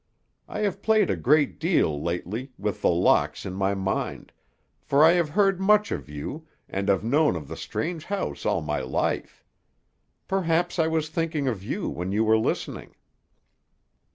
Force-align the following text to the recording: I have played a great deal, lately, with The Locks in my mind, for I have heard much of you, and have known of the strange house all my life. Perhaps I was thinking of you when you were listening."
I 0.47 0.61
have 0.61 0.81
played 0.81 1.11
a 1.11 1.15
great 1.15 1.59
deal, 1.59 2.01
lately, 2.01 2.51
with 2.57 2.81
The 2.81 2.89
Locks 2.89 3.45
in 3.45 3.53
my 3.53 3.75
mind, 3.75 4.31
for 4.81 5.03
I 5.03 5.11
have 5.11 5.29
heard 5.29 5.61
much 5.61 5.91
of 5.91 6.09
you, 6.09 6.47
and 6.67 6.89
have 6.89 7.03
known 7.03 7.35
of 7.35 7.47
the 7.47 7.55
strange 7.55 8.05
house 8.05 8.43
all 8.43 8.63
my 8.63 8.79
life. 8.79 9.45
Perhaps 10.27 10.79
I 10.79 10.87
was 10.87 11.07
thinking 11.09 11.47
of 11.47 11.63
you 11.63 11.87
when 11.87 12.11
you 12.11 12.23
were 12.23 12.39
listening." 12.39 12.95